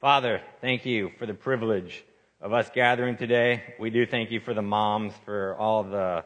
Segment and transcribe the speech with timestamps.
[0.00, 2.04] Father, thank you for the privilege
[2.40, 3.62] of us gathering today.
[3.78, 6.24] We do thank you for the moms, for all the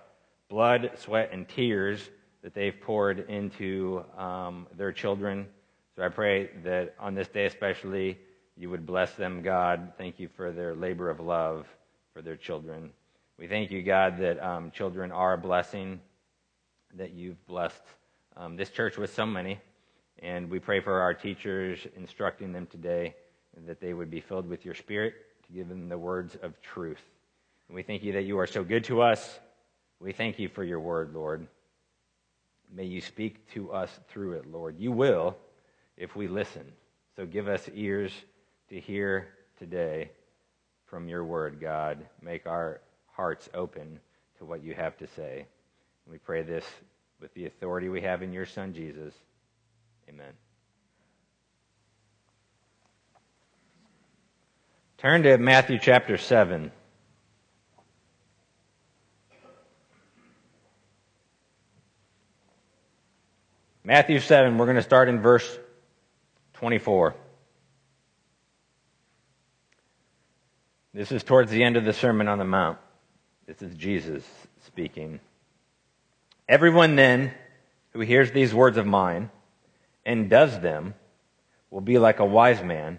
[0.48, 2.00] blood, sweat, and tears
[2.42, 5.46] that they've poured into um, their children.
[5.94, 8.18] So I pray that on this day especially,
[8.56, 9.92] you would bless them, God.
[9.96, 11.66] Thank you for their labor of love
[12.14, 12.90] for their children.
[13.38, 16.00] We thank you, God, that um, children are a blessing,
[16.94, 17.82] that you've blessed
[18.36, 19.60] um, this church with so many.
[20.20, 23.14] And we pray for our teachers instructing them today
[23.66, 25.14] that they would be filled with your spirit
[25.46, 27.02] to give them the words of truth.
[27.68, 29.38] And we thank you that you are so good to us.
[30.00, 31.46] We thank you for your word, Lord.
[32.72, 34.78] May you speak to us through it, Lord.
[34.78, 35.36] You will
[35.96, 36.72] if we listen.
[37.16, 38.12] So give us ears
[38.68, 40.10] to hear today
[40.86, 42.06] from your word, God.
[42.22, 43.98] Make our hearts open
[44.38, 45.46] to what you have to say.
[46.04, 46.64] And we pray this
[47.20, 49.14] with the authority we have in your Son, Jesus.
[50.08, 50.32] Amen.
[54.98, 56.72] Turn to Matthew chapter 7.
[63.84, 65.56] Matthew 7, we're going to start in verse
[66.54, 67.14] 24.
[70.92, 72.78] This is towards the end of the Sermon on the Mount.
[73.46, 74.24] This is Jesus
[74.66, 75.20] speaking.
[76.48, 77.32] Everyone then
[77.92, 79.30] who hears these words of mine
[80.04, 80.94] and does them
[81.70, 82.98] will be like a wise man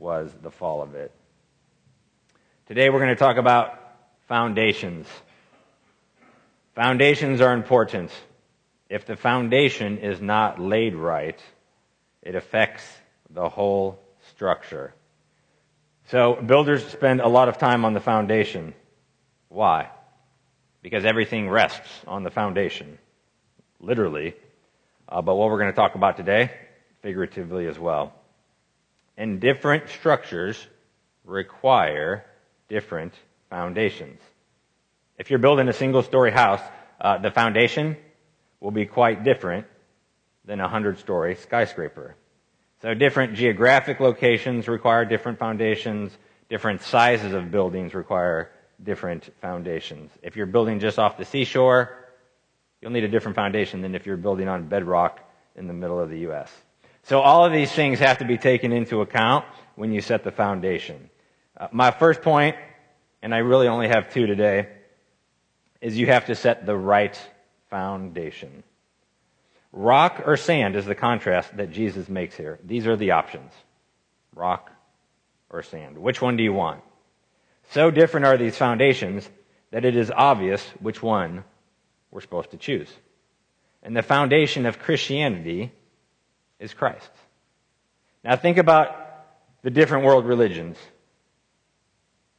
[0.00, 1.12] was the fall of it.
[2.66, 3.78] Today we're going to talk about
[4.26, 5.06] foundations.
[6.74, 8.10] Foundations are important.
[8.88, 11.38] If the foundation is not laid right,
[12.22, 12.82] it affects
[13.28, 14.94] the whole structure.
[16.06, 18.74] So builders spend a lot of time on the foundation.
[19.48, 19.90] Why?
[20.82, 22.98] Because everything rests on the foundation.
[23.78, 24.34] Literally.
[25.08, 26.50] Uh, but what we're going to talk about today,
[27.02, 28.14] figuratively as well
[29.20, 30.66] and different structures
[31.26, 32.24] require
[32.70, 33.12] different
[33.50, 34.18] foundations.
[35.18, 36.62] If you're building a single story house,
[36.98, 37.98] uh, the foundation
[38.60, 39.66] will be quite different
[40.46, 42.16] than a hundred story skyscraper.
[42.80, 46.16] So different geographic locations require different foundations.
[46.48, 48.50] Different sizes of buildings require
[48.82, 50.10] different foundations.
[50.22, 51.94] If you're building just off the seashore,
[52.80, 55.20] you'll need a different foundation than if you're building on bedrock
[55.56, 56.50] in the middle of the U.S.
[57.04, 59.44] So all of these things have to be taken into account
[59.74, 61.10] when you set the foundation.
[61.56, 62.56] Uh, my first point,
[63.22, 64.68] and I really only have two today,
[65.80, 67.18] is you have to set the right
[67.70, 68.62] foundation.
[69.72, 72.58] Rock or sand is the contrast that Jesus makes here.
[72.64, 73.52] These are the options.
[74.34, 74.70] Rock
[75.48, 75.96] or sand.
[75.96, 76.82] Which one do you want?
[77.70, 79.28] So different are these foundations
[79.70, 81.44] that it is obvious which one
[82.10, 82.88] we're supposed to choose.
[83.82, 85.72] And the foundation of Christianity
[86.60, 87.10] is Christ.
[88.22, 88.94] Now think about
[89.62, 90.76] the different world religions.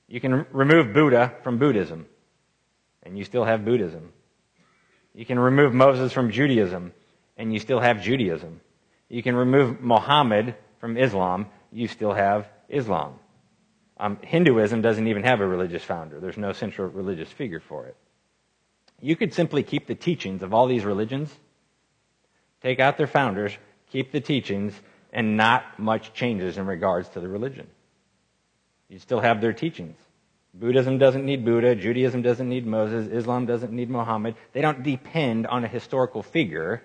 [0.08, 2.06] You can remove Buddha from Buddhism,
[3.04, 4.14] and you still have Buddhism.
[5.14, 6.94] You can remove Moses from Judaism,
[7.38, 8.62] and you still have Judaism.
[9.10, 13.16] You can remove Muhammad from Islam, you still have Islam.
[13.98, 16.20] Um, Hinduism doesn't even have a religious founder.
[16.20, 17.96] There's no central religious figure for it.
[19.00, 21.34] You could simply keep the teachings of all these religions,
[22.62, 23.56] take out their founders,
[23.92, 24.74] keep the teachings,
[25.14, 27.68] and not much changes in regards to the religion.
[28.90, 29.98] You still have their teachings.
[30.54, 34.36] Buddhism doesn't need Buddha, Judaism doesn't need Moses, Islam doesn't need Muhammad.
[34.52, 36.84] They don't depend on a historical figure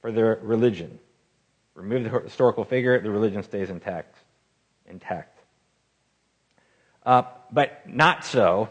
[0.00, 0.98] for their religion.
[1.74, 4.16] Remove the historical figure, the religion stays intact.
[4.86, 5.38] Intact.
[7.04, 7.22] Uh,
[7.52, 8.68] but not so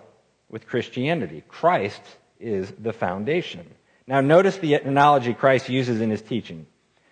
[0.49, 1.43] with Christianity.
[1.47, 2.01] Christ
[2.39, 3.69] is the foundation.
[4.05, 6.67] Now, notice the analogy Christ uses in his teaching.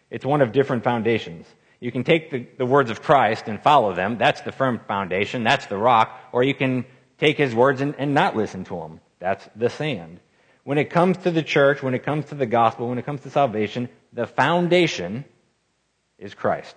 [0.09, 1.45] It's one of different foundations.
[1.79, 4.17] You can take the, the, words of Christ and follow them.
[4.17, 5.43] That's the firm foundation.
[5.43, 6.19] That's the rock.
[6.31, 6.85] Or you can
[7.17, 8.99] take his words and, and not listen to them.
[9.19, 10.19] That's the sand.
[10.63, 13.21] When it comes to the church, when it comes to the gospel, when it comes
[13.21, 15.25] to salvation, the foundation
[16.19, 16.75] is Christ.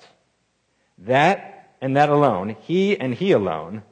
[0.99, 3.83] That and that alone, he and he alone,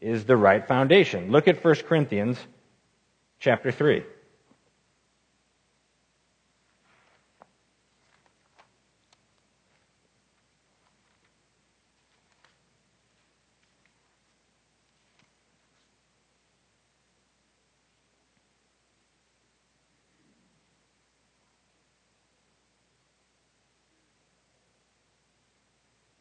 [0.00, 1.30] is the right foundation.
[1.30, 2.38] Look at 1 Corinthians
[3.38, 4.02] chapter 3.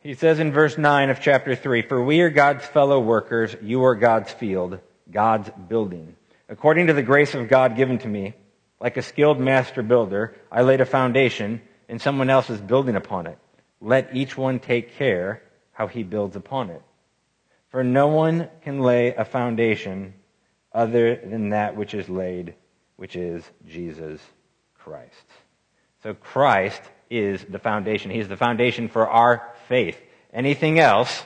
[0.10, 3.84] He says in verse 9 of chapter 3 For we are God's fellow workers, you
[3.84, 4.80] are God's field,
[5.12, 6.16] God's building.
[6.50, 8.34] According to the grace of God given to me,
[8.82, 13.28] like a skilled master builder, I laid a foundation, and someone else is building upon
[13.28, 13.38] it.
[13.82, 16.82] Let each one take care how he builds upon it.
[17.70, 20.16] For no one can lay a foundation
[20.74, 22.56] other than that which is laid,
[22.96, 24.20] which is Jesus
[24.74, 25.14] Christ.
[26.02, 28.10] So Christ is the foundation.
[28.10, 29.98] He's the foundation for our faith.
[30.34, 31.24] Anything else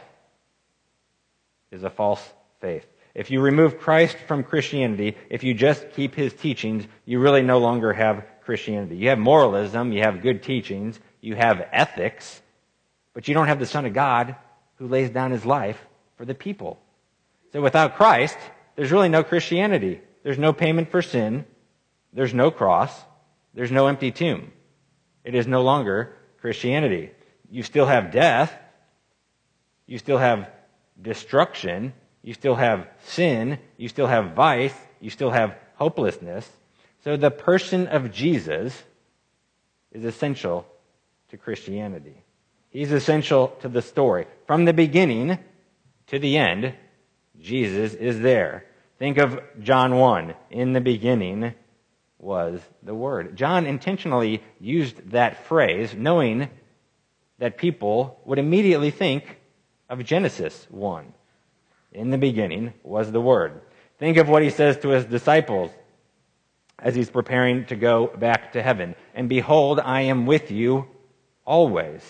[1.72, 2.22] is a false
[2.62, 2.86] faith.
[3.16, 7.58] If you remove Christ from Christianity, if you just keep his teachings, you really no
[7.58, 8.98] longer have Christianity.
[8.98, 12.42] You have moralism, you have good teachings, you have ethics,
[13.14, 14.36] but you don't have the Son of God
[14.76, 15.80] who lays down his life
[16.18, 16.80] for the people.
[17.54, 18.38] So without Christ,
[18.76, 20.02] there's really no Christianity.
[20.24, 21.46] There's no payment for sin.
[22.12, 22.92] There's no cross.
[23.54, 24.52] There's no empty tomb.
[25.24, 27.12] It is no longer Christianity.
[27.54, 28.52] You still have death.
[29.86, 30.50] You still have
[31.00, 31.94] destruction.
[32.24, 33.60] You still have sin.
[33.78, 34.74] You still have vice.
[35.00, 36.50] You still have hopelessness.
[37.04, 38.82] So the person of Jesus
[39.92, 40.66] is essential
[41.30, 42.24] to Christianity.
[42.72, 44.26] He's essential to the story.
[44.48, 45.38] From the beginning
[46.08, 46.74] to the end,
[47.40, 48.66] Jesus is there.
[48.98, 50.34] Think of John 1.
[50.50, 51.54] In the beginning
[52.18, 53.38] was the Word.
[53.38, 56.50] John intentionally used that phrase knowing
[57.44, 59.38] that people would immediately think
[59.90, 61.14] of Genesis 1.
[61.92, 63.60] In the beginning was the Word.
[64.00, 65.70] Think of what he says to his disciples
[66.80, 68.96] as he's preparing to go back to heaven.
[69.14, 70.88] And behold, I am with you
[71.44, 72.02] always.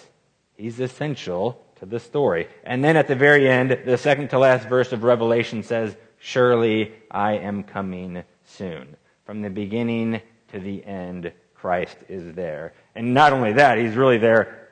[0.55, 2.47] He's essential to the story.
[2.63, 6.91] And then at the very end, the second to last verse of Revelation says, Surely
[7.09, 8.97] I am coming soon.
[9.25, 10.21] From the beginning
[10.51, 12.73] to the end, Christ is there.
[12.93, 14.62] And not only that, he's really there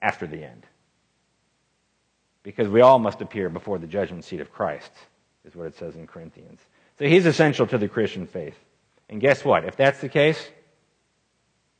[0.00, 0.66] after the end.
[2.42, 4.92] Because we all must appear before the judgment seat of Christ,
[5.44, 6.60] is what it says in Corinthians.
[6.98, 8.56] So he's essential to the Christian faith.
[9.08, 9.64] And guess what?
[9.64, 10.48] If that's the case,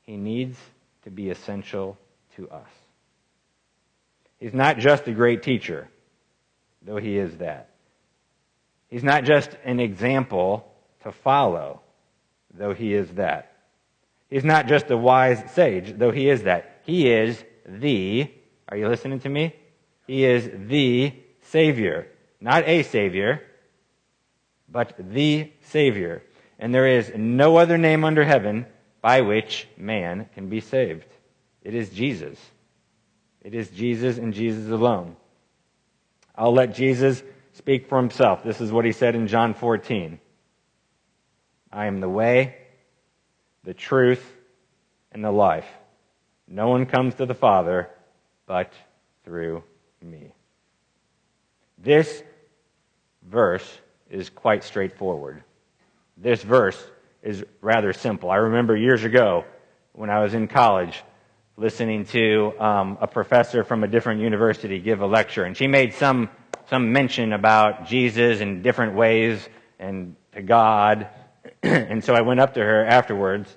[0.03, 0.59] he needs
[1.05, 1.99] to be essential
[2.37, 2.69] to us.
[4.39, 5.89] He's not just a great teacher,
[6.83, 7.71] though he is that.
[8.89, 10.73] He's not just an example
[11.03, 11.81] to follow,
[12.55, 13.53] though he is that.
[14.31, 16.83] He's not just a wise sage, though he is that.
[16.85, 18.31] He is the,
[18.69, 19.55] are you listening to me?
[20.07, 21.13] He is the
[21.43, 22.09] Savior.
[22.41, 23.43] Not a Savior,
[24.69, 26.23] but the Savior.
[26.59, 28.67] And there is no other name under heaven
[29.01, 31.07] by which man can be saved.
[31.63, 32.39] It is Jesus.
[33.43, 35.17] It is Jesus and Jesus alone.
[36.35, 37.23] I'll let Jesus
[37.53, 38.43] speak for himself.
[38.43, 40.19] This is what he said in John 14.
[41.73, 42.57] I am the way,
[43.65, 44.25] the truth,
[45.13, 45.67] and the life.
[46.49, 47.91] No one comes to the Father
[48.47, 48.73] but
[49.25, 49.63] through
[50.03, 50.33] me.
[51.77, 52.23] This
[53.23, 53.79] verse
[54.11, 55.45] is quite straightforward.
[56.17, 56.83] This verse
[57.23, 58.31] is rather simple.
[58.31, 59.45] I remember years ago
[59.93, 61.03] when I was in college
[61.57, 65.93] listening to um, a professor from a different university give a lecture, and she made
[65.95, 66.31] some
[66.71, 71.09] some mention about Jesus in different ways and to God.
[71.63, 73.55] and so I went up to her afterwards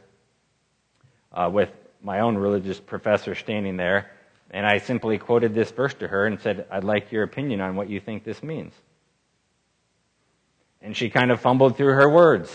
[1.34, 1.70] uh, with
[2.03, 4.12] my own religious professor standing there,
[4.50, 7.75] and I simply quoted this verse to her and said, I'd like your opinion on
[7.75, 8.74] what you think this means.
[10.81, 12.51] And she kind of fumbled through her words.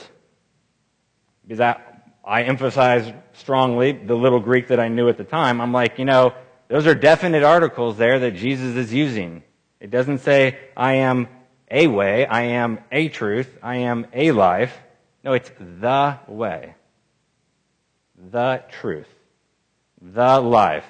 [1.42, 1.80] Because I,
[2.24, 5.60] I emphasized strongly the little Greek that I knew at the time.
[5.60, 6.34] I'm like, you know,
[6.68, 9.42] those are definite articles there that Jesus is using.
[9.80, 11.28] It doesn't say, I am
[11.70, 14.76] a way, I am a truth, I am a life.
[15.24, 16.74] No, it's the way,
[18.30, 19.08] the truth,
[20.00, 20.84] the life.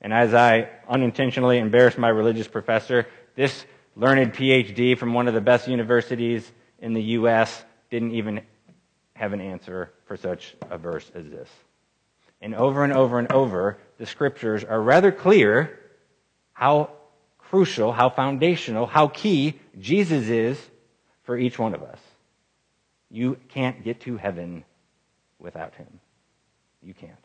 [0.00, 3.06] And as I unintentionally embarrassed my religious professor,
[3.36, 3.64] this
[3.96, 7.64] learned PhD from one of the best universities in the U.S.
[7.90, 8.42] didn't even
[9.14, 11.48] have an answer for such a verse as this.
[12.40, 15.78] And over and over and over, the scriptures are rather clear
[16.52, 16.90] how
[17.38, 20.58] crucial, how foundational, how key Jesus is
[21.22, 21.98] for each one of us.
[23.10, 24.64] You can't get to heaven
[25.38, 26.00] without him.
[26.82, 27.23] You can't.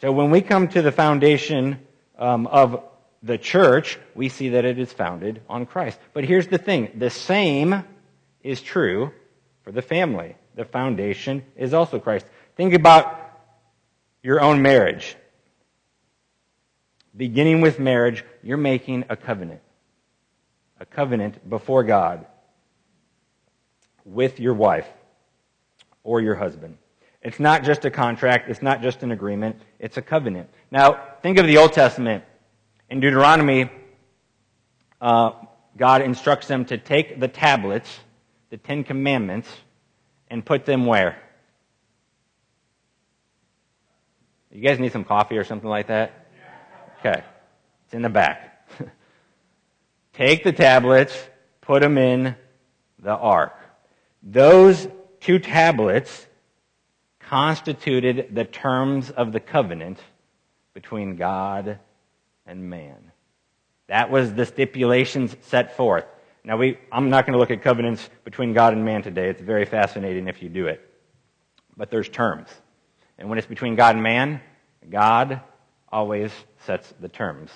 [0.00, 1.78] So when we come to the foundation
[2.18, 2.82] um, of
[3.22, 5.98] the church, we see that it is founded on Christ.
[6.12, 7.82] But here's the thing the same
[8.42, 9.12] is true
[9.64, 12.26] for the family the foundation is also Christ.
[12.56, 13.20] Think about
[14.22, 15.16] your own marriage.
[17.16, 19.60] Beginning with marriage, you're making a covenant.
[20.80, 22.26] A covenant before God
[24.04, 24.88] with your wife
[26.02, 26.78] or your husband.
[27.26, 30.48] It's not just a contract, it's not just an agreement, it's a covenant.
[30.70, 32.22] Now, think of the Old Testament.
[32.88, 33.68] In Deuteronomy,
[35.00, 35.32] uh,
[35.76, 37.98] God instructs them to take the tablets,
[38.50, 39.48] the Ten Commandments,
[40.30, 41.20] and put them where?
[44.52, 46.28] You guys need some coffee or something like that?
[47.00, 47.24] Okay.
[47.86, 48.70] It's in the back.
[50.12, 51.20] Take the tablets,
[51.60, 52.36] put them in
[53.00, 53.58] the ark.
[54.22, 54.86] Those
[55.18, 56.25] two tablets
[57.28, 59.98] constituted the terms of the covenant
[60.74, 61.78] between God
[62.46, 63.12] and man.
[63.88, 66.04] That was the stipulations set forth.
[66.44, 69.28] Now, we, I'm not going to look at covenants between God and man today.
[69.28, 70.80] It's very fascinating if you do it.
[71.76, 72.48] But there's terms.
[73.18, 74.40] And when it's between God and man,
[74.88, 75.40] God
[75.90, 77.50] always sets the terms.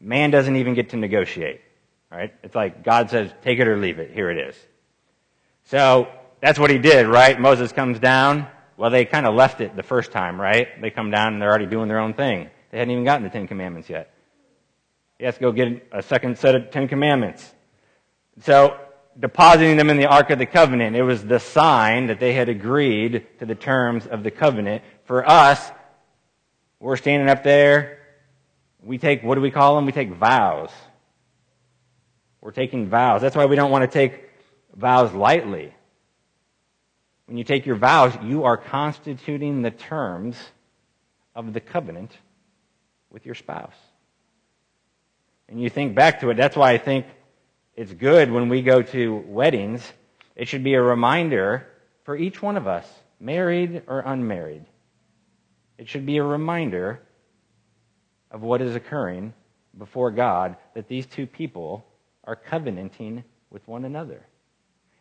[0.00, 1.60] Man doesn't even get to negotiate.
[2.10, 2.32] Right?
[2.42, 4.10] It's like God says, take it or leave it.
[4.12, 4.56] Here it is.
[5.64, 6.08] So
[6.46, 7.40] that's what he did, right?
[7.40, 8.46] Moses comes down.
[8.76, 10.80] Well, they kind of left it the first time, right?
[10.80, 12.48] They come down and they're already doing their own thing.
[12.70, 14.14] They hadn't even gotten the Ten Commandments yet.
[15.18, 17.52] He has to go get a second set of Ten Commandments.
[18.42, 18.78] So,
[19.18, 22.48] depositing them in the Ark of the Covenant, it was the sign that they had
[22.48, 24.84] agreed to the terms of the covenant.
[25.06, 25.68] For us,
[26.78, 27.98] we're standing up there.
[28.84, 29.84] We take, what do we call them?
[29.84, 30.70] We take vows.
[32.40, 33.20] We're taking vows.
[33.20, 34.30] That's why we don't want to take
[34.76, 35.72] vows lightly.
[37.26, 40.36] When you take your vows, you are constituting the terms
[41.34, 42.12] of the covenant
[43.10, 43.74] with your spouse.
[45.48, 47.06] And you think back to it, that's why I think
[47.74, 49.92] it's good when we go to weddings.
[50.34, 51.66] It should be a reminder
[52.04, 52.88] for each one of us,
[53.20, 54.64] married or unmarried.
[55.78, 57.00] It should be a reminder
[58.30, 59.34] of what is occurring
[59.76, 61.86] before God that these two people
[62.24, 64.26] are covenanting with one another.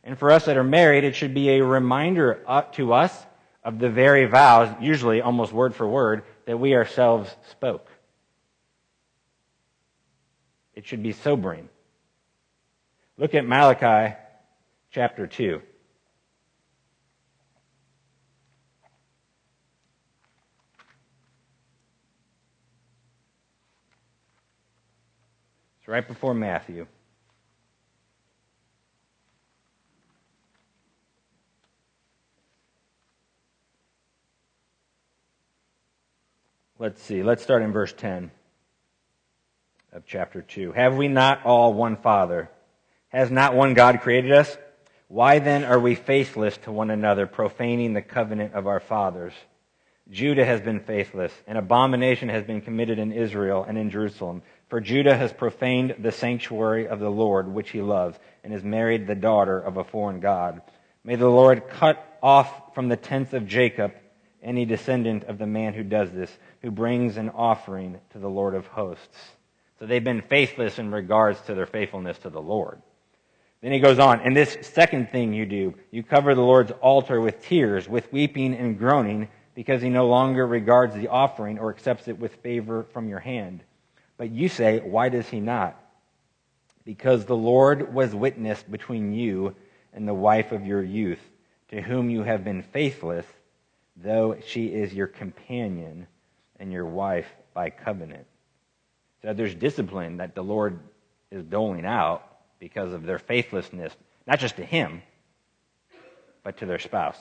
[0.05, 3.25] And for us that are married, it should be a reminder uh, to us
[3.63, 7.89] of the very vows, usually almost word for word, that we ourselves spoke.
[10.75, 11.69] It should be sobering.
[13.17, 14.15] Look at Malachi
[14.91, 15.61] chapter 2.
[25.79, 26.85] It's right before Matthew.
[36.85, 37.23] Let's see.
[37.23, 38.29] Let's start in verse 10
[39.91, 40.73] of chapter 2.
[40.73, 42.47] Have we not all one Father?
[43.07, 44.55] Has not one God created us?
[45.07, 49.33] Why then are we faithless to one another, profaning the covenant of our fathers?
[50.11, 51.33] Judah has been faithless.
[51.47, 54.43] An abomination has been committed in Israel and in Jerusalem.
[54.69, 59.07] For Judah has profaned the sanctuary of the Lord, which he loves, and has married
[59.07, 60.61] the daughter of a foreign God.
[61.03, 63.91] May the Lord cut off from the tents of Jacob
[64.45, 68.55] any descendant of the man who does this, who brings an offering to the Lord
[68.55, 69.17] of hosts.
[69.79, 72.81] So they've been faithless in regards to their faithfulness to the Lord.
[73.61, 77.19] Then he goes on, and this second thing you do, you cover the Lord's altar
[77.19, 82.07] with tears, with weeping and groaning, because he no longer regards the offering or accepts
[82.07, 83.63] it with favor from your hand.
[84.17, 85.81] But you say, why does he not?
[86.83, 89.55] Because the Lord was witness between you
[89.93, 91.21] and the wife of your youth,
[91.69, 93.25] to whom you have been faithless,
[93.95, 96.07] though she is your companion
[96.59, 98.25] and your wife by covenant.
[99.21, 100.79] So there's discipline that the Lord
[101.31, 102.23] is doling out
[102.59, 103.93] because of their faithlessness,
[104.27, 105.01] not just to him,
[106.43, 107.17] but to their spouse.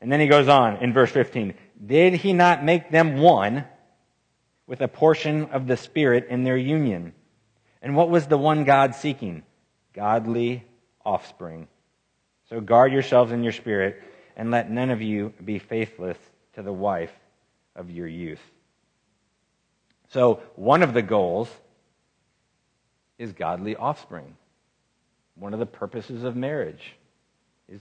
[0.00, 1.54] And then he goes on in verse 15
[1.84, 3.64] Did he not make them one
[4.66, 7.12] with a portion of the Spirit in their union?
[7.80, 9.42] And what was the one God seeking?
[9.92, 10.64] Godly
[11.04, 11.68] offspring.
[12.48, 14.02] So guard yourselves in your spirit
[14.36, 16.18] and let none of you be faithless
[16.54, 17.12] to the wife
[17.74, 18.42] of your youth.
[20.08, 21.48] So, one of the goals
[23.18, 24.36] is godly offspring.
[25.36, 26.94] One of the purposes of marriage
[27.68, 27.80] is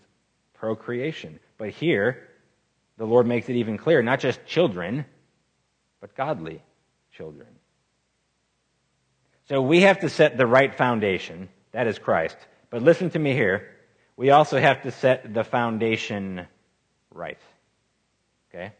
[0.53, 1.39] procreation.
[1.57, 2.29] But here,
[2.97, 5.05] the Lord makes it even clearer not just children,
[5.99, 6.61] but godly
[7.11, 7.47] children.
[9.49, 11.49] So we have to set the right foundation.
[11.71, 12.37] That is Christ.
[12.69, 13.70] But listen to me here
[14.21, 16.45] we also have to set the foundation
[17.11, 17.39] right.
[18.49, 18.71] Okay?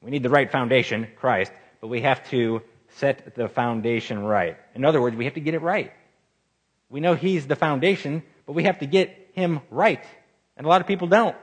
[0.00, 1.50] We need the right foundation, Christ,
[1.80, 4.56] but we have to set the foundation right.
[4.76, 5.92] In other words, we have to get it right.
[6.88, 10.04] We know He's the foundation, but we have to get Him right.
[10.56, 11.36] And a lot of people don't.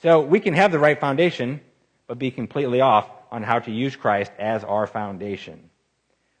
[0.00, 1.60] So we can have the right foundation,
[2.06, 5.68] but be completely off on how to use Christ as our foundation.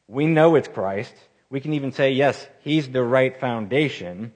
[0.08, 1.12] We know it's Christ.
[1.50, 4.32] We can even say, yes, He's the right foundation,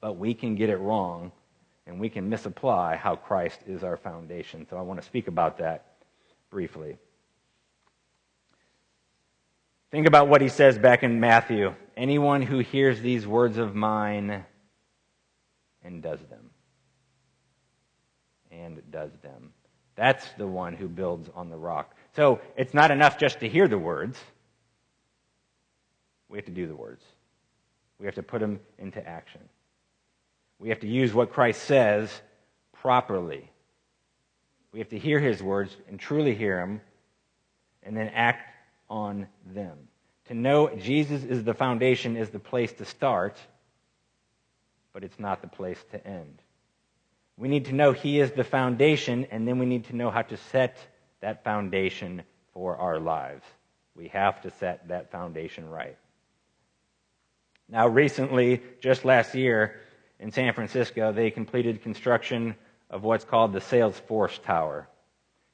[0.00, 1.32] but we can get it wrong
[1.86, 4.66] and we can misapply how Christ is our foundation.
[4.68, 5.86] So I want to speak about that
[6.50, 6.98] briefly.
[9.90, 11.74] Think about what he says back in Matthew.
[11.96, 14.44] Anyone who hears these words of mine
[15.82, 16.50] and does them.
[18.52, 19.52] And does them.
[19.96, 21.94] That's the one who builds on the rock.
[22.14, 24.18] So it's not enough just to hear the words.
[26.28, 27.04] We have to do the words.
[27.98, 29.40] We have to put them into action.
[30.60, 32.20] We have to use what Christ says
[32.74, 33.50] properly.
[34.72, 36.80] We have to hear his words and truly hear them
[37.82, 38.46] and then act
[38.88, 39.76] on them.
[40.26, 43.36] To know Jesus is the foundation is the place to start,
[44.92, 46.42] but it's not the place to end.
[47.36, 50.22] We need to know He is the foundation, and then we need to know how
[50.22, 50.76] to set
[51.20, 53.44] that foundation for our lives.
[53.96, 55.96] We have to set that foundation right.
[57.68, 59.80] Now, recently, just last year
[60.20, 62.54] in San Francisco, they completed construction
[62.90, 64.86] of what's called the Salesforce Tower.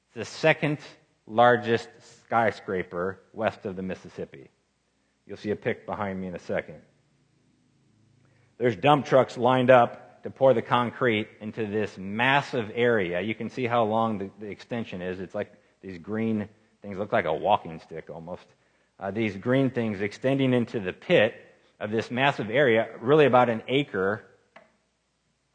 [0.08, 0.78] It's the second
[1.26, 1.88] largest
[2.24, 4.50] skyscraper west of the Mississippi.
[5.26, 6.80] You'll see a pic behind me in a second.
[8.58, 13.20] There's dump trucks lined up to pour the concrete into this massive area.
[13.20, 15.20] You can see how long the, the extension is.
[15.20, 16.48] It's like these green
[16.82, 18.46] things look like a walking stick almost.
[18.98, 21.34] Uh, these green things extending into the pit
[21.78, 24.24] of this massive area, really about an acre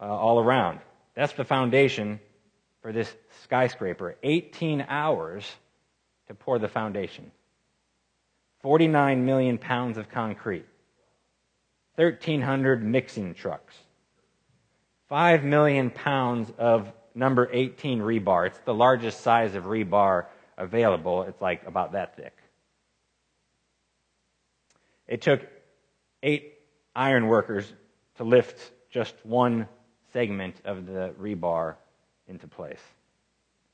[0.02, 0.80] uh, all around.
[1.16, 2.20] That's the foundation
[2.82, 4.16] for this skyscraper.
[4.24, 5.50] 18 hours
[6.28, 7.32] to pour the foundation.
[8.62, 10.66] 49 million pounds of concrete.
[11.96, 13.76] 1,300 mixing trucks.
[15.10, 18.48] 5 million pounds of number 18 rebar.
[18.48, 20.26] It's the largest size of rebar
[20.58, 21.24] available.
[21.24, 22.38] It's like about that thick.
[25.08, 25.42] It took
[26.24, 26.54] eight
[26.96, 27.72] iron workers
[28.16, 29.68] to lift just one
[30.14, 31.76] segment of the rebar
[32.28, 32.82] into place.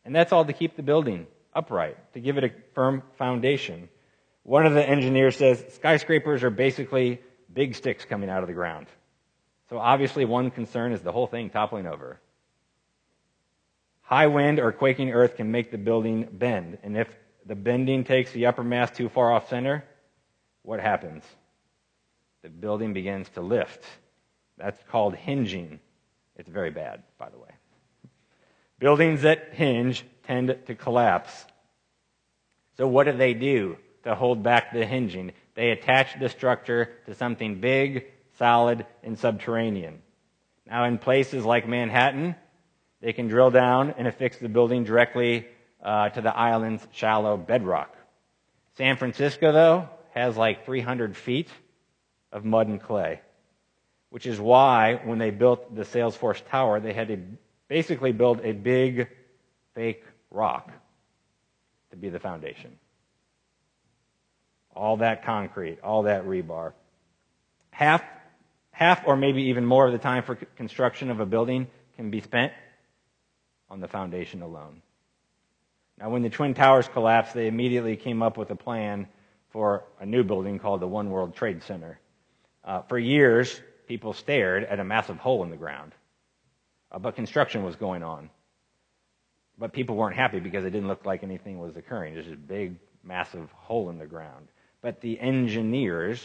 [0.05, 3.89] And that's all to keep the building upright, to give it a firm foundation.
[4.43, 7.21] One of the engineers says skyscrapers are basically
[7.53, 8.87] big sticks coming out of the ground.
[9.69, 12.19] So obviously, one concern is the whole thing toppling over.
[14.01, 16.77] High wind or quaking earth can make the building bend.
[16.83, 17.09] And if
[17.45, 19.83] the bending takes the upper mass too far off center,
[20.61, 21.23] what happens?
[22.43, 23.83] The building begins to lift.
[24.57, 25.81] That's called hinging.
[26.37, 27.49] It's very bad, by the way.
[28.79, 31.45] Buildings that hinge tend to collapse.
[32.77, 35.31] So, what do they do to hold back the hinging?
[35.55, 38.05] They attach the structure to something big,
[38.37, 40.01] solid, and subterranean.
[40.67, 42.35] Now, in places like Manhattan,
[43.01, 45.47] they can drill down and affix the building directly
[45.81, 47.95] uh, to the island's shallow bedrock.
[48.75, 51.49] San Francisco, though, has like 300 feet
[52.31, 53.21] of mud and clay,
[54.09, 57.19] which is why when they built the Salesforce Tower, they had to
[57.67, 59.07] basically build a big
[59.75, 60.71] fake rock
[61.91, 62.77] to be the foundation.
[64.75, 66.73] All that concrete, all that rebar.
[67.71, 68.03] Half,
[68.71, 72.21] half or maybe even more of the time for construction of a building can be
[72.21, 72.53] spent
[73.69, 74.81] on the foundation alone.
[75.99, 79.07] Now, when the Twin Towers collapsed, they immediately came up with a plan
[79.49, 81.99] for a new building called the One World Trade Center.
[82.63, 85.93] Uh, for years, people stared at a massive hole in the ground
[86.91, 88.29] uh, but construction was going on.
[89.57, 92.13] But people weren't happy because it didn't look like anything was occurring.
[92.13, 94.47] There's this big, massive hole in the ground.
[94.81, 96.21] But the engineers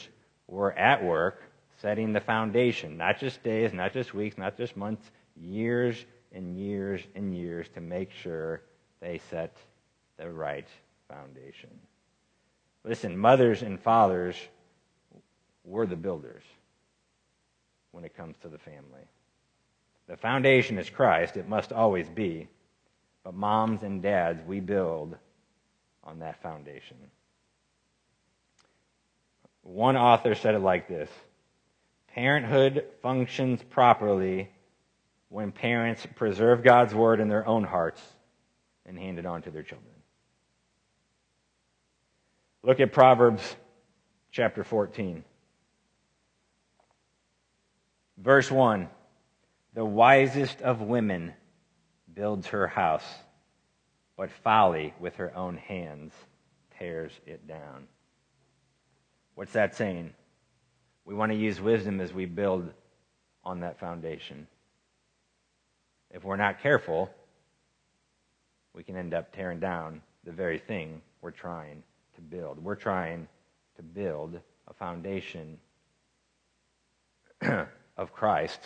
[0.47, 1.43] were at work
[1.81, 7.01] setting the foundation, not just days, not just weeks, not just months, years and years
[7.15, 8.63] and years to make sure
[9.01, 9.57] they set
[10.19, 10.69] the right
[11.09, 11.71] foundation.
[12.85, 14.37] Listen, mothers and fathers
[15.65, 16.43] were the builders
[17.93, 19.07] when it comes to the family.
[20.09, 22.49] The foundation is Christ, it must always be.
[23.23, 25.17] But moms and dads, we build
[26.03, 26.97] on that foundation.
[29.63, 31.09] One author said it like this
[32.09, 34.51] Parenthood functions properly
[35.29, 38.03] when parents preserve God's word in their own hearts
[38.85, 39.89] and hand it on to their children.
[42.63, 43.57] Look at Proverbs
[44.31, 45.25] chapter 14.
[48.19, 48.89] Verse 1.
[49.75, 51.33] The wisest of women
[52.13, 53.07] builds her house,
[54.17, 56.13] but folly with her own hands
[56.79, 57.87] tears it down.
[59.35, 60.13] What's that saying?
[61.05, 62.73] We want to use wisdom as we build
[63.45, 64.47] on that foundation.
[66.11, 67.11] If we're not careful,
[68.75, 71.83] we can end up tearing down the very thing we're trying
[72.15, 72.63] to build.
[72.63, 73.27] We're trying
[73.77, 75.59] to build a foundation
[77.97, 78.61] of Christ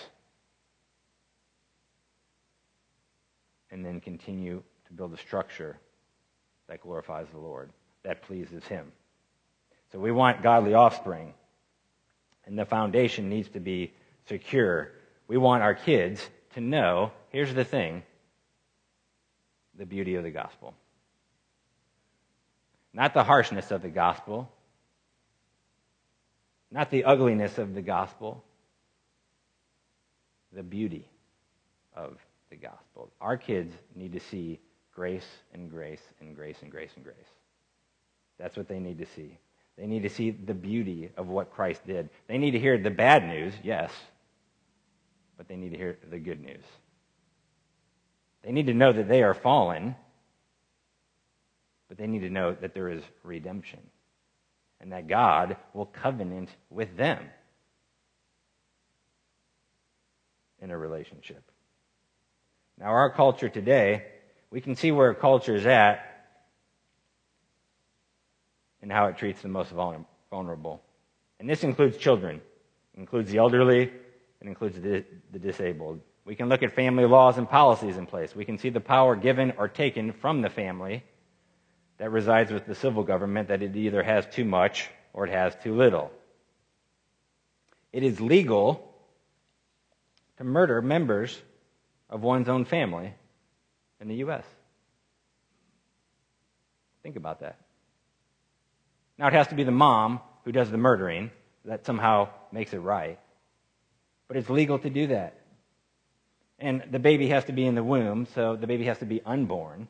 [3.70, 5.76] and then continue to build a structure
[6.68, 7.70] that glorifies the Lord,
[8.02, 8.92] that pleases Him.
[9.92, 11.34] So we want godly offspring.
[12.46, 13.92] And the foundation needs to be
[14.28, 14.92] secure.
[15.26, 18.02] We want our kids to know here's the thing
[19.76, 20.74] the beauty of the gospel.
[22.94, 24.50] Not the harshness of the gospel,
[26.70, 28.42] not the ugliness of the gospel,
[30.56, 31.08] the beauty
[31.94, 32.16] of
[32.50, 33.12] the gospel.
[33.20, 34.58] Our kids need to see
[34.92, 37.16] grace and grace and grace and grace and grace.
[38.38, 39.38] That's what they need to see.
[39.76, 42.08] They need to see the beauty of what Christ did.
[42.26, 43.92] They need to hear the bad news, yes,
[45.36, 46.64] but they need to hear the good news.
[48.42, 49.94] They need to know that they are fallen,
[51.88, 53.80] but they need to know that there is redemption
[54.80, 57.18] and that God will covenant with them
[60.60, 61.42] in a relationship.
[62.78, 64.04] Now, our culture today,
[64.50, 66.02] we can see where our culture is at
[68.82, 69.72] and how it treats the most
[70.30, 70.82] vulnerable.
[71.40, 72.40] And this includes children,
[72.96, 75.04] includes the elderly, it includes the
[75.38, 76.00] disabled.
[76.24, 78.34] We can look at family laws and policies in place.
[78.34, 81.04] We can see the power given or taken from the family
[81.98, 85.56] that resides with the civil government that it either has too much or it has
[85.62, 86.10] too little.
[87.92, 88.92] It is legal
[90.38, 91.40] to murder members
[92.08, 93.14] of one's own family
[94.00, 94.44] in the U.S.
[97.02, 97.58] Think about that.
[99.18, 101.30] Now, it has to be the mom who does the murdering
[101.64, 103.18] that somehow makes it right.
[104.28, 105.40] But it's legal to do that.
[106.58, 109.22] And the baby has to be in the womb, so the baby has to be
[109.24, 109.88] unborn.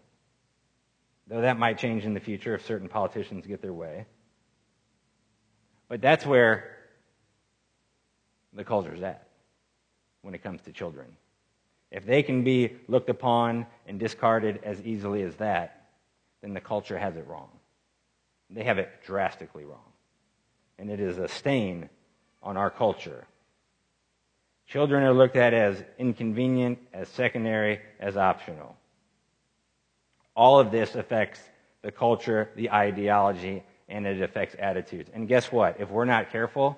[1.29, 4.07] Though that might change in the future if certain politicians get their way.
[5.89, 6.77] But that's where
[8.53, 9.26] the culture's at
[10.27, 11.07] when it comes to children.
[11.93, 15.87] If they can be looked upon and discarded as easily as that,
[16.43, 17.49] then the culture has it wrong.
[18.51, 19.93] They have it drastically wrong.
[20.81, 21.89] And it is a stain
[22.43, 23.25] on our culture.
[24.67, 28.77] Children are looked at as inconvenient, as secondary, as optional.
[30.35, 31.39] All of this affects
[31.83, 35.09] the culture, the ideology, and it affects attitudes.
[35.15, 35.77] And guess what?
[35.79, 36.77] If we're not careful,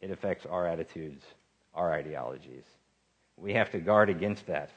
[0.00, 1.24] it affects our attitudes,
[1.74, 2.64] our ideologies.
[3.36, 4.70] We have to guard against that.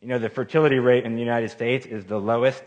[0.00, 2.62] You know, the fertility rate in the United States is the lowest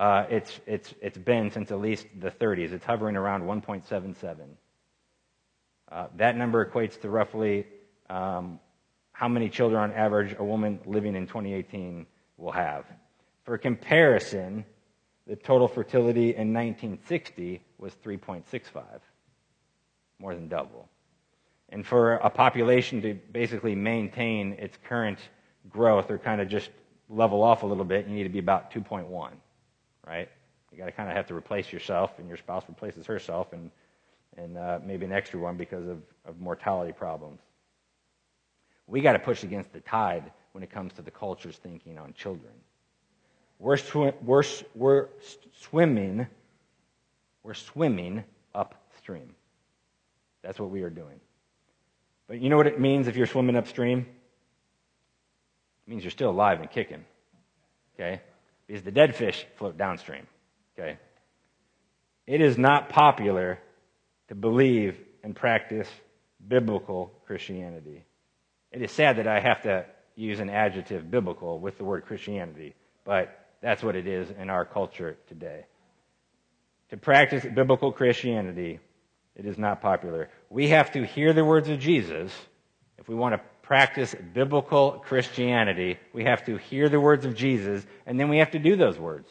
[0.00, 2.72] uh, it's, it's, it's been since at least the 30s.
[2.72, 4.36] It's hovering around 1.77.
[5.92, 7.66] Uh, that number equates to roughly
[8.08, 8.58] um,
[9.12, 12.06] how many children on average a woman living in 2018
[12.38, 12.86] will have.
[13.44, 14.64] For comparison,
[15.26, 18.82] the total fertility in 1960 was 3.65,
[20.18, 20.88] more than double.
[21.70, 25.18] And for a population to basically maintain its current
[25.68, 26.70] growth or kind of just
[27.08, 29.30] level off a little bit, you need to be about 2.1,
[30.06, 30.28] right?
[30.72, 33.70] You got to kind of have to replace yourself, and your spouse replaces herself, and,
[34.36, 37.40] and uh, maybe an extra one because of, of mortality problems.
[38.86, 42.12] We got to push against the tide when it comes to the culture's thinking on
[42.14, 42.52] children.
[43.60, 45.08] We're, sw- we're, we're
[45.52, 46.26] swimming,
[47.44, 49.34] we're swimming upstream.
[50.42, 51.20] That's what we are doing.
[52.30, 54.06] But you know what it means if you're swimming upstream?
[55.84, 57.04] It means you're still alive and kicking.
[57.96, 58.20] Okay?
[58.68, 60.28] Because the dead fish float downstream.
[60.78, 60.96] Okay?
[62.28, 63.58] It is not popular
[64.28, 65.88] to believe and practice
[66.46, 68.04] biblical Christianity.
[68.70, 72.76] It is sad that I have to use an adjective biblical with the word Christianity,
[73.04, 75.66] but that's what it is in our culture today.
[76.90, 78.78] To practice biblical Christianity,
[79.36, 80.28] it is not popular.
[80.48, 82.32] We have to hear the words of Jesus.
[82.98, 87.86] If we want to practice biblical Christianity, we have to hear the words of Jesus,
[88.06, 89.28] and then we have to do those words.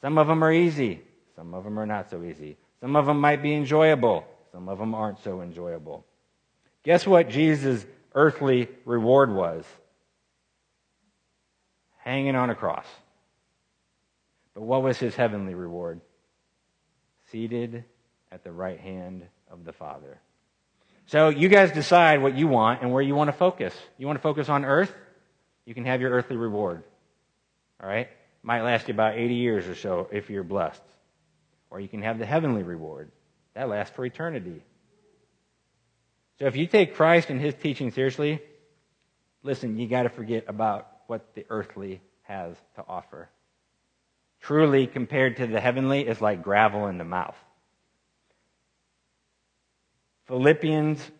[0.00, 1.02] Some of them are easy,
[1.36, 2.56] some of them are not so easy.
[2.80, 6.04] Some of them might be enjoyable, some of them aren't so enjoyable.
[6.82, 9.64] Guess what Jesus' earthly reward was?
[11.98, 12.86] Hanging on a cross.
[14.54, 16.00] But what was his heavenly reward?
[17.30, 17.84] Seated
[18.32, 20.18] at the right hand of the Father.
[21.06, 23.74] So you guys decide what you want and where you want to focus.
[23.98, 24.94] You want to focus on earth?
[25.64, 26.84] You can have your earthly reward.
[27.82, 28.08] All right?
[28.42, 30.82] Might last you about 80 years or so if you're blessed.
[31.68, 33.10] Or you can have the heavenly reward.
[33.54, 34.62] That lasts for eternity.
[36.38, 38.40] So if you take Christ and his teaching seriously,
[39.42, 43.28] listen, you got to forget about what the earthly has to offer.
[44.40, 47.36] Truly, compared to the heavenly, is like gravel in the mouth.
[50.30, 51.10] Philippians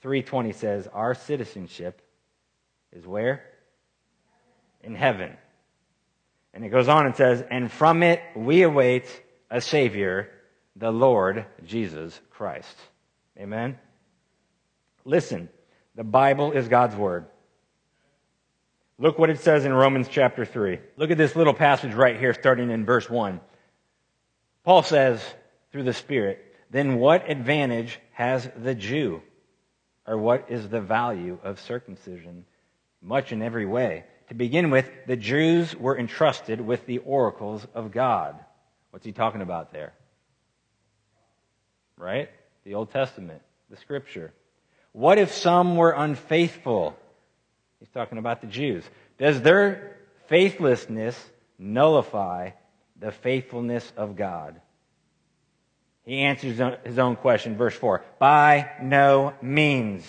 [0.00, 2.00] 3:20 says, "Our citizenship
[2.90, 3.44] is where?
[4.80, 5.36] In heaven."
[6.54, 10.30] And it goes on and says, "And from it we await a savior,
[10.74, 12.78] the Lord Jesus Christ.
[13.38, 13.78] Amen?
[15.04, 15.50] Listen,
[15.94, 17.26] the Bible is God's Word.
[18.96, 20.80] Look what it says in Romans chapter 3.
[20.96, 23.38] Look at this little passage right here, starting in verse 1.
[24.62, 25.22] Paul says,
[25.70, 29.22] through the Spirit, then what advantage has the Jew?
[30.06, 32.44] Or what is the value of circumcision?
[33.02, 34.04] Much in every way.
[34.28, 38.36] To begin with, the Jews were entrusted with the oracles of God.
[38.90, 39.92] What's he talking about there?
[41.96, 42.30] Right?
[42.64, 44.32] The Old Testament, the Scripture.
[44.92, 46.96] What if some were unfaithful?
[47.78, 48.84] He's talking about the Jews.
[49.18, 49.96] Does their
[50.28, 51.18] faithlessness
[51.58, 52.50] nullify
[52.98, 54.60] the faithfulness of God?
[56.06, 58.02] He answers his own question, verse 4.
[58.20, 60.06] By no means.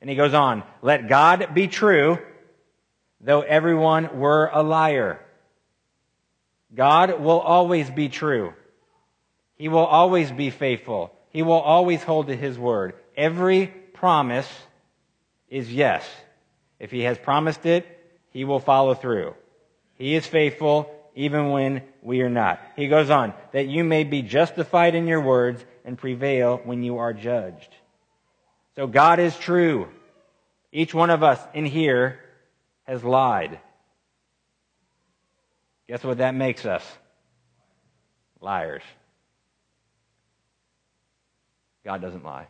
[0.00, 2.18] And he goes on, let God be true,
[3.20, 5.20] though everyone were a liar.
[6.74, 8.52] God will always be true.
[9.56, 11.12] He will always be faithful.
[11.30, 12.94] He will always hold to his word.
[13.16, 14.48] Every promise
[15.48, 16.06] is yes.
[16.78, 17.86] If he has promised it,
[18.30, 19.34] he will follow through.
[19.94, 22.60] He is faithful even when we are not.
[22.76, 26.98] He goes on, that you may be justified in your words and prevail when you
[26.98, 27.68] are judged.
[28.76, 29.88] So God is true.
[30.72, 32.18] Each one of us in here
[32.84, 33.58] has lied.
[35.88, 36.84] Guess what that makes us?
[38.40, 38.82] Liars.
[41.84, 42.46] God doesn't lie.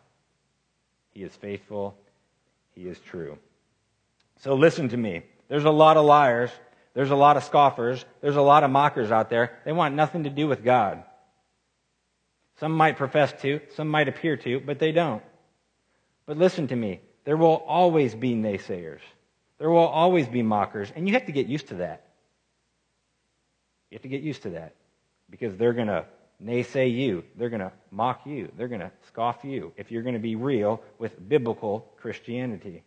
[1.11, 1.97] He is faithful.
[2.75, 3.39] He is true.
[4.41, 5.23] So listen to me.
[5.49, 6.51] There's a lot of liars.
[6.95, 8.05] There's a lot of scoffers.
[8.21, 9.59] There's a lot of mockers out there.
[9.65, 11.03] They want nothing to do with God.
[12.61, 15.23] Some might profess to, some might appear to, but they don't.
[16.27, 17.01] But listen to me.
[17.25, 19.01] There will always be naysayers.
[19.59, 22.05] There will always be mockers, and you have to get used to that.
[23.91, 24.75] You have to get used to that
[25.31, 26.05] because they're going to
[26.43, 27.25] naysay you.
[27.37, 28.51] They're going to mock you.
[28.57, 32.83] They're going to scoff you if you're going to be real with biblical Christianity.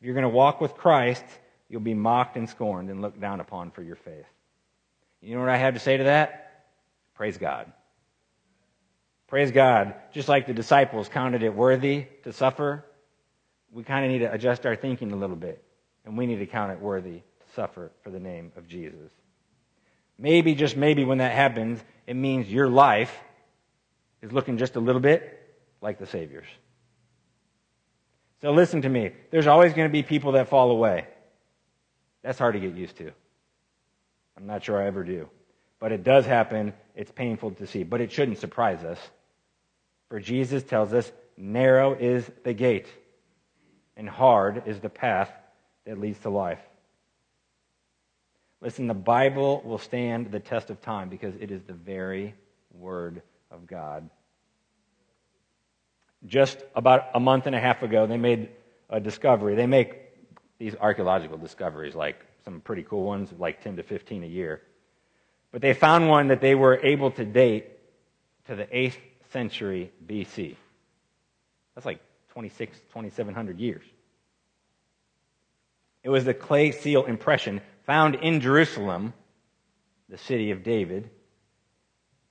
[0.00, 1.24] If you're going to walk with Christ,
[1.68, 4.26] you'll be mocked and scorned and looked down upon for your faith.
[5.20, 6.64] You know what I have to say to that?
[7.14, 7.72] Praise God.
[9.28, 9.94] Praise God.
[10.12, 12.84] Just like the disciples counted it worthy to suffer,
[13.72, 15.62] we kind of need to adjust our thinking a little bit.
[16.04, 19.10] And we need to count it worthy to suffer for the name of Jesus.
[20.18, 23.14] Maybe, just maybe, when that happens, it means your life
[24.22, 25.40] is looking just a little bit
[25.82, 26.46] like the Savior's.
[28.42, 29.10] So listen to me.
[29.30, 31.06] There's always going to be people that fall away.
[32.26, 33.12] That's hard to get used to.
[34.36, 35.28] I'm not sure I ever do.
[35.78, 36.72] But it does happen.
[36.96, 37.84] It's painful to see.
[37.84, 38.98] But it shouldn't surprise us.
[40.08, 42.88] For Jesus tells us, narrow is the gate,
[43.96, 45.30] and hard is the path
[45.84, 46.58] that leads to life.
[48.60, 52.34] Listen, the Bible will stand the test of time because it is the very
[52.72, 54.10] Word of God.
[56.26, 58.48] Just about a month and a half ago, they made
[58.90, 59.54] a discovery.
[59.54, 60.05] They make
[60.58, 64.62] these archaeological discoveries, like some pretty cool ones, like 10 to 15 a year.
[65.52, 67.66] But they found one that they were able to date
[68.46, 68.96] to the 8th
[69.32, 70.56] century BC.
[71.74, 73.84] That's like 26, 2700 years.
[76.02, 79.12] It was the clay seal impression found in Jerusalem,
[80.08, 81.10] the city of David,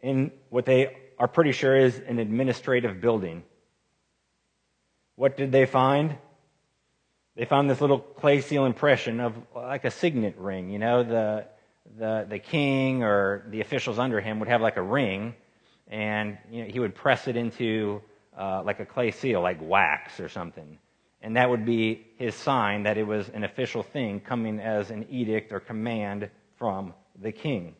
[0.01, 3.43] in what they are pretty sure is an administrative building.
[5.15, 6.17] What did they find?
[7.35, 10.69] They found this little clay seal impression of like a signet ring.
[10.69, 11.45] You know, the,
[11.97, 15.35] the, the king or the officials under him would have like a ring,
[15.89, 18.01] and you know, he would press it into
[18.37, 20.77] uh, like a clay seal, like wax or something.
[21.21, 25.05] And that would be his sign that it was an official thing coming as an
[25.09, 27.75] edict or command from the king.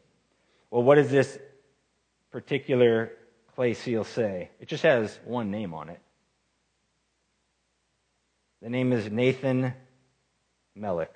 [0.70, 1.38] Well, what does this
[2.32, 3.12] particular
[3.56, 4.50] clay seal say?
[4.60, 6.00] It just has one name on it.
[8.62, 9.74] The name is Nathan
[10.76, 11.14] Melech.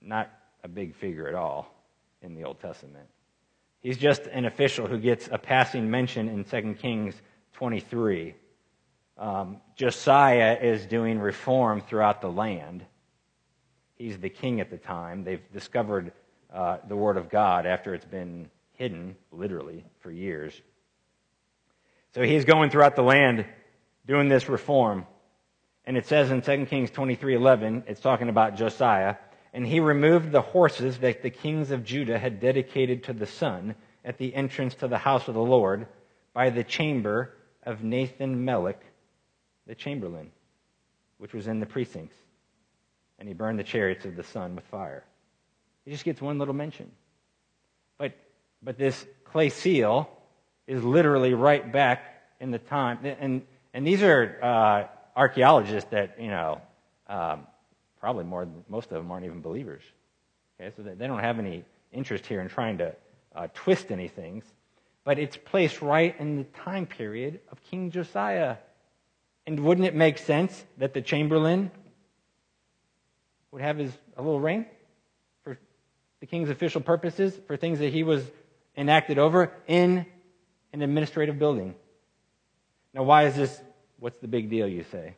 [0.00, 0.30] Not
[0.62, 1.72] a big figure at all
[2.20, 3.08] in the Old Testament.
[3.80, 7.14] He's just an official who gets a passing mention in 2 Kings
[7.54, 8.34] 23.
[9.18, 12.84] Um, Josiah is doing reform throughout the land.
[13.94, 15.24] He's the king at the time.
[15.24, 16.12] They've discovered
[16.52, 20.60] uh, the Word of God after it's been hidden, literally, for years.
[22.14, 23.46] So he's going throughout the land
[24.06, 25.06] doing this reform.
[25.84, 29.16] And it says in 2 Kings 23:11, it's talking about Josiah,
[29.52, 33.74] and he removed the horses that the kings of Judah had dedicated to the sun
[34.04, 35.86] at the entrance to the house of the Lord
[36.32, 38.80] by the chamber of Nathan Melech,
[39.66, 40.30] the chamberlain,
[41.18, 42.16] which was in the precincts.
[43.18, 45.04] And he burned the chariots of the sun with fire.
[45.84, 46.90] He just gets one little mention.
[47.98, 48.14] But,
[48.62, 50.08] but this clay seal
[50.66, 53.04] is literally right back in the time.
[53.04, 53.42] And,
[53.74, 56.60] and these are uh, archaeologists that, you know,
[57.08, 57.46] um,
[58.00, 59.82] probably more than most of them aren't even believers.
[60.60, 62.94] Okay, so they don't have any interest here in trying to
[63.34, 64.42] uh, twist anything.
[65.04, 68.56] But it's placed right in the time period of King Josiah.
[69.46, 71.70] And wouldn't it make sense that the chamberlain
[73.50, 74.66] would have his a little ring
[75.42, 75.58] for
[76.20, 78.24] the king's official purposes, for things that he was
[78.76, 80.06] enacted over in
[80.72, 81.74] an administrative building?
[82.94, 83.60] Now, why is this?
[84.02, 85.14] What's the big deal, you say?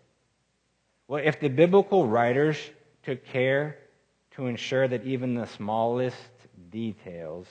[1.08, 2.58] Well, if the biblical writers
[3.02, 3.78] took care
[4.32, 6.18] to ensure that even the smallest
[6.70, 7.46] details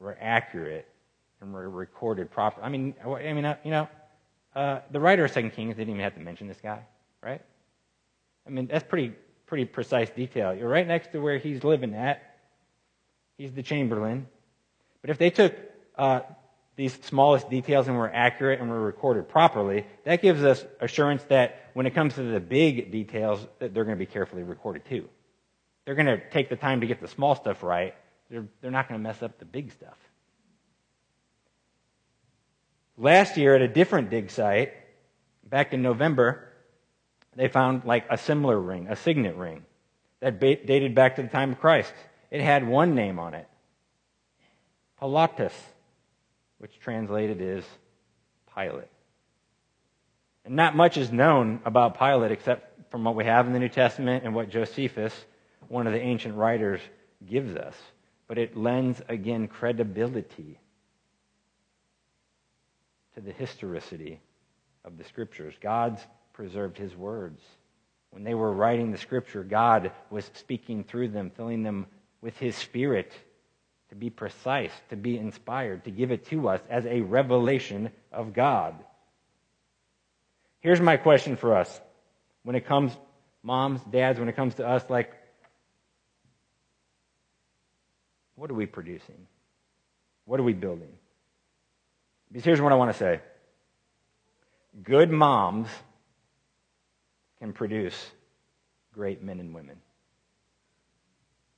[0.00, 0.88] were accurate
[1.40, 2.66] and were recorded properly.
[2.66, 3.88] I mean, I mean, uh, you know,
[4.56, 6.80] uh, the writer of Second Kings didn't even have to mention this guy,
[7.22, 7.40] right?
[8.44, 9.14] I mean, that's pretty
[9.46, 10.52] pretty precise detail.
[10.52, 12.36] You're right next to where he's living at.
[13.36, 14.26] He's the chamberlain.
[15.02, 15.54] But if they took
[15.96, 16.22] uh,
[16.78, 21.70] these smallest details and were accurate and were recorded properly, that gives us assurance that
[21.72, 25.08] when it comes to the big details, that they're going to be carefully recorded too.
[25.84, 27.96] They're going to take the time to get the small stuff right.
[28.30, 29.96] They're, they're not going to mess up the big stuff.
[32.96, 34.72] Last year at a different dig site,
[35.50, 36.52] back in November,
[37.34, 39.64] they found like a similar ring, a signet ring,
[40.20, 41.92] that dated back to the time of Christ.
[42.30, 43.48] It had one name on it
[45.00, 45.54] Pilatus,
[46.58, 47.64] which translated is
[48.54, 48.88] Pilate.
[50.44, 53.68] And not much is known about Pilate except from what we have in the New
[53.68, 55.14] Testament and what Josephus,
[55.68, 56.80] one of the ancient writers,
[57.26, 57.74] gives us.
[58.26, 60.58] But it lends, again, credibility
[63.14, 64.20] to the historicity
[64.84, 65.54] of the scriptures.
[65.60, 66.00] God's
[66.32, 67.42] preserved his words.
[68.10, 71.86] When they were writing the scripture, God was speaking through them, filling them
[72.20, 73.12] with his spirit
[73.90, 78.32] to be precise, to be inspired, to give it to us as a revelation of
[78.32, 78.74] God.
[80.60, 81.80] Here's my question for us.
[82.42, 82.92] When it comes,
[83.42, 85.12] moms, dads, when it comes to us, like,
[88.34, 89.26] what are we producing?
[90.24, 90.92] What are we building?
[92.30, 93.20] Because here's what I want to say
[94.82, 95.68] good moms
[97.38, 98.10] can produce
[98.92, 99.76] great men and women.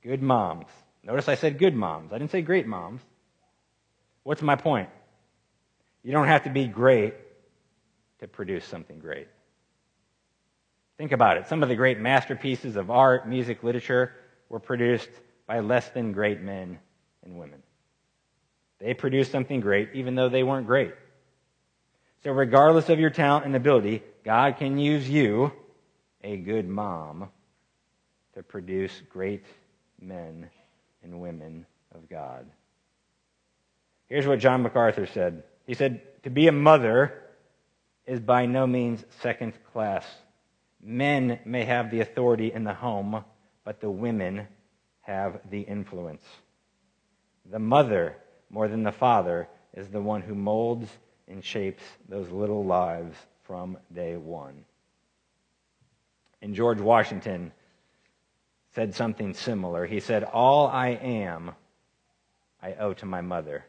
[0.03, 0.67] Good moms.
[1.03, 2.13] Notice I said good moms.
[2.13, 3.01] I didn't say great moms.
[4.23, 4.89] What's my point?
[6.03, 7.15] You don't have to be great
[8.19, 9.27] to produce something great.
[10.97, 11.47] Think about it.
[11.47, 14.13] Some of the great masterpieces of art, music, literature
[14.49, 15.09] were produced
[15.47, 16.79] by less than great men
[17.23, 17.63] and women.
[18.79, 20.93] They produced something great even though they weren't great.
[22.23, 25.51] So, regardless of your talent and ability, God can use you,
[26.23, 27.29] a good mom,
[28.35, 29.43] to produce great
[29.99, 30.49] men
[31.03, 32.45] and women of God.
[34.07, 37.13] Here's what John MacArthur said He said, To be a mother
[38.05, 40.05] is by no means second class.
[40.83, 43.23] Men may have the authority in the home,
[43.63, 44.47] but the women
[45.01, 46.23] have the influence.
[47.49, 48.17] The mother,
[48.49, 50.89] more than the father, is the one who molds
[51.27, 54.65] and shapes those little lives from day one.
[56.41, 57.51] And George Washington
[58.73, 59.85] said something similar.
[59.85, 61.51] He said, All I am,
[62.61, 63.65] I owe to my mother.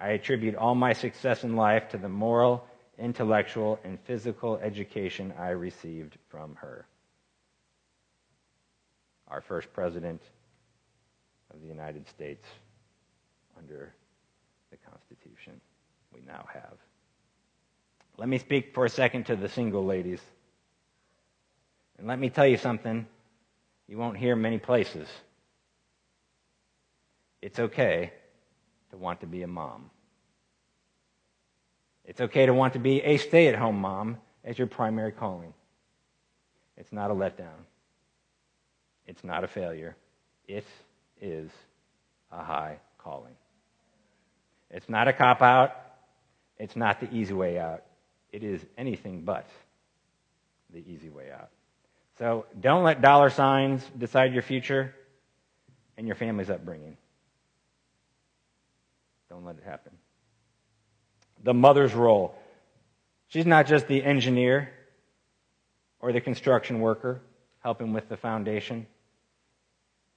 [0.00, 2.66] I attribute all my success in life to the moral,
[2.98, 6.86] intellectual, and physical education I received from her.
[9.28, 10.20] Our first president
[11.52, 12.44] of the United States
[13.56, 13.94] under
[14.70, 15.60] the Constitution
[16.12, 16.74] we now have.
[18.18, 20.20] Let me speak for a second to the single ladies.
[21.98, 23.06] And let me tell you something
[23.88, 25.08] you won't hear many places.
[27.42, 28.12] It's okay
[28.90, 29.90] to want to be a mom.
[32.04, 35.52] It's okay to want to be a stay at home mom as your primary calling.
[36.76, 37.66] It's not a letdown.
[39.06, 39.96] It's not a failure.
[40.46, 40.64] It
[41.20, 41.50] is
[42.30, 43.34] a high calling.
[44.70, 45.72] It's not a cop out.
[46.58, 47.84] It's not the easy way out.
[48.32, 49.46] It is anything but
[50.72, 51.50] the easy way out.
[52.18, 54.94] So don't let dollar signs decide your future
[55.96, 56.96] and your family's upbringing.
[59.28, 59.92] Don't let it happen.
[61.42, 62.36] The mother's role.
[63.28, 64.70] She's not just the engineer
[66.00, 67.20] or the construction worker
[67.60, 68.86] helping with the foundation.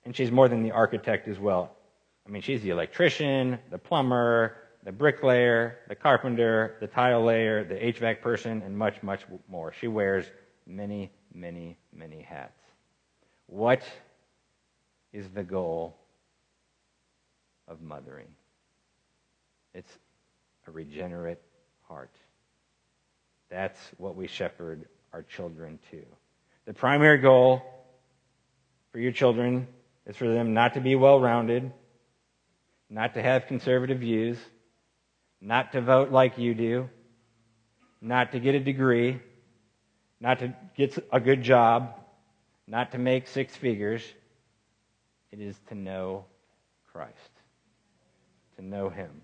[0.06, 1.76] And she's more than the architect as well.
[2.28, 7.76] I mean, she's the electrician, the plumber, the bricklayer, the carpenter, the tile layer, the
[7.76, 9.74] HVAC person, and much, much more.
[9.80, 10.26] She wears
[10.66, 12.60] many, many, many hats.
[13.46, 13.84] What
[15.14, 15.96] is the goal
[17.68, 18.28] of mothering?
[19.74, 19.92] It's
[20.68, 21.42] a regenerate
[21.88, 22.12] heart.
[23.50, 26.04] That's what we shepherd our children to.
[26.66, 27.62] The primary goal
[28.92, 29.68] for your children
[30.06, 31.72] is for them not to be well rounded,
[32.90, 34.38] not to have conservative views,
[35.40, 36.90] not to vote like you do,
[38.02, 39.22] not to get a degree,
[40.20, 41.96] not to get a good job,
[42.68, 44.04] not to make six figures.
[45.32, 46.26] It is to know
[46.92, 47.14] Christ,
[48.56, 49.22] to know Him.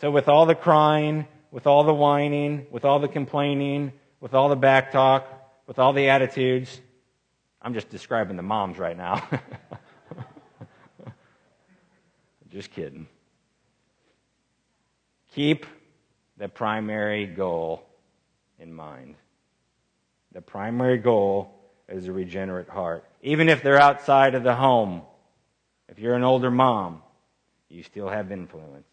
[0.00, 4.48] So, with all the crying, with all the whining, with all the complaining, with all
[4.48, 5.26] the back talk,
[5.66, 6.80] with all the attitudes,
[7.60, 9.28] I'm just describing the moms right now.
[12.50, 13.06] just kidding.
[15.34, 15.66] Keep
[16.38, 17.84] the primary goal
[18.58, 19.14] in mind.
[20.32, 21.54] The primary goal
[21.88, 23.04] is a regenerate heart.
[23.22, 25.02] Even if they're outside of the home,
[25.88, 27.02] if you're an older mom,
[27.68, 28.86] you still have influence.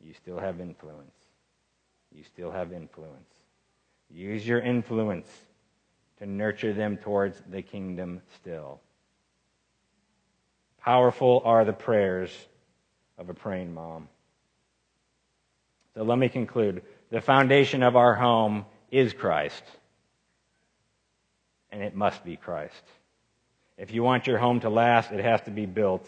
[0.00, 1.14] You still have influence.
[2.12, 3.30] You still have influence.
[4.10, 5.28] Use your influence
[6.18, 8.80] to nurture them towards the kingdom still.
[10.80, 12.30] Powerful are the prayers
[13.18, 14.08] of a praying mom.
[15.94, 16.82] So let me conclude.
[17.10, 19.62] The foundation of our home is Christ,
[21.70, 22.82] and it must be Christ.
[23.76, 26.06] If you want your home to last, it has to be built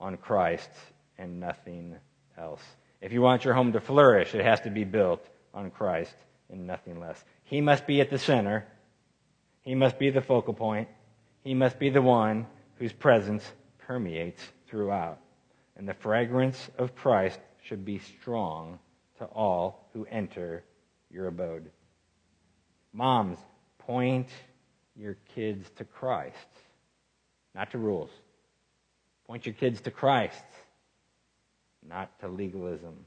[0.00, 0.70] on Christ
[1.18, 1.96] and nothing
[2.38, 2.62] else.
[3.00, 6.14] If you want your home to flourish, it has to be built on Christ
[6.50, 7.22] and nothing less.
[7.44, 8.66] He must be at the center.
[9.62, 10.88] He must be the focal point.
[11.42, 12.46] He must be the one
[12.76, 13.44] whose presence
[13.78, 15.18] permeates throughout.
[15.76, 18.78] And the fragrance of Christ should be strong
[19.18, 20.64] to all who enter
[21.10, 21.70] your abode.
[22.92, 23.38] Moms,
[23.78, 24.28] point
[24.96, 26.36] your kids to Christ,
[27.54, 28.10] not to rules.
[29.26, 30.44] Point your kids to Christ,
[31.86, 33.06] not to legalism.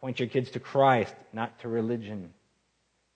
[0.00, 2.32] Point your kids to Christ, not to religion.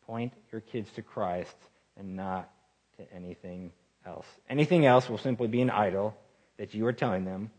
[0.06, 1.56] Point your kids to Christ
[1.96, 2.50] and not
[2.98, 3.72] to anything
[4.06, 4.26] else.
[4.48, 6.16] Anything else will simply be an idol
[6.58, 7.50] that you are telling them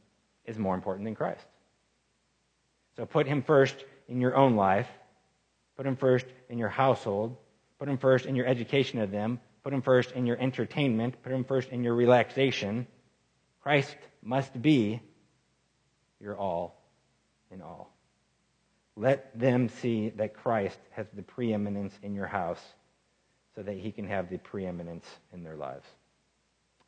[0.46, 1.46] is more important than Christ.
[2.96, 3.76] So put him first
[4.08, 4.88] in your own life.
[5.76, 7.36] Put him first in your household.
[7.80, 9.40] Put him first in your education of them.
[9.68, 11.22] Put him first in your entertainment.
[11.24, 12.88] Put him first in your relaxation.
[13.62, 15.02] Christ must be
[16.22, 16.82] your all
[17.52, 17.94] in all.
[18.96, 22.62] Let them see that Christ has the preeminence in your house
[23.56, 25.86] so that he can have the preeminence in their lives.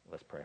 [0.09, 0.43] Let's pray.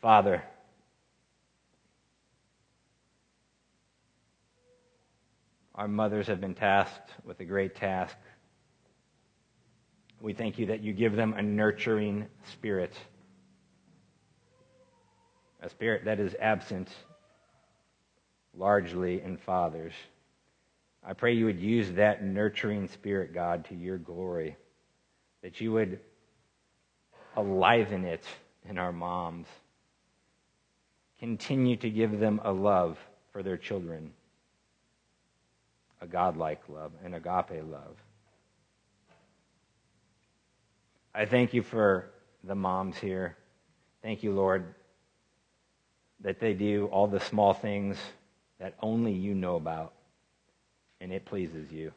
[0.00, 0.42] Father,
[5.74, 8.16] our mothers have been tasked with a great task.
[10.20, 12.92] We thank you that you give them a nurturing spirit,
[15.60, 16.88] a spirit that is absent
[18.54, 19.94] largely in fathers.
[21.04, 24.56] I pray you would use that nurturing spirit, God, to your glory,
[25.42, 25.98] that you would
[27.36, 28.24] aliven it
[28.68, 29.48] in our moms
[31.22, 32.98] continue to give them a love
[33.30, 34.12] for their children,
[36.02, 37.96] a godlike love, an agape love.
[41.14, 42.10] I thank you for
[42.44, 43.36] the moms here.
[44.02, 44.74] Thank you, Lord,
[46.20, 47.96] that they do all the small things
[48.58, 49.94] that only you know about,
[51.00, 51.92] and it pleases you.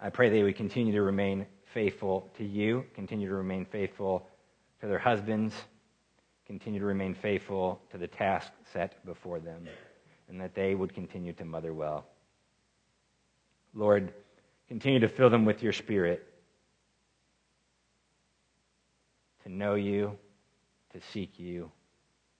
[0.00, 4.28] I pray they would continue to remain faithful to you, continue to remain faithful
[4.80, 5.54] to their husbands
[6.48, 9.68] continue to remain faithful to the task set before them,
[10.28, 12.06] and that they would continue to mother well.
[13.74, 14.12] Lord,
[14.68, 16.26] continue to fill them with your spirit
[19.44, 20.16] to know you,
[20.92, 21.70] to seek you,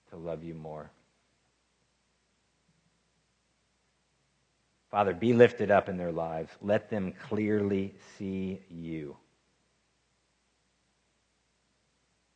[0.09, 0.91] to love you more.
[4.91, 6.51] Father, be lifted up in their lives.
[6.61, 9.15] Let them clearly see you.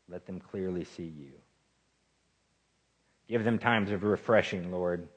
[0.08, 1.32] Let them clearly see you.
[3.28, 5.08] Give them times of refreshing, Lord,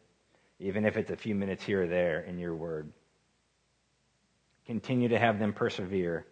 [0.58, 2.92] even if it's a few minutes here or there in your word.
[4.66, 6.26] Continue to have them persevere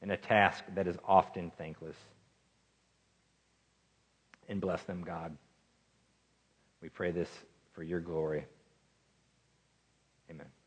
[0.00, 1.96] in a task that is often thankless.
[4.48, 5.36] And bless them, God.
[6.80, 7.30] We pray this
[7.72, 8.44] for your glory.
[10.30, 10.52] Amen.